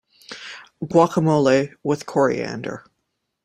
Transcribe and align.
Guacamole 0.83 1.75
with 1.83 2.07
coriander. 2.07 2.87